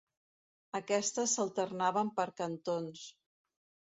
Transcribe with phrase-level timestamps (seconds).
[0.77, 3.05] Aquestes s'alternaven per cantons.